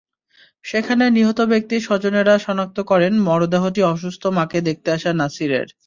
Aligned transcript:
সেখানে 0.65 1.05
নিহত 1.09 1.39
ব্যক্তির 1.51 1.81
স্বজনেরা 1.81 2.35
শনাক্ত 2.39 2.77
করেন 2.91 3.13
মরদেহটি 3.27 3.81
অসুস্থ 3.93 4.23
মাকে 4.37 4.59
দেখতে 4.67 4.89
আসা 4.91 5.11
নাছিরের। 5.19 5.67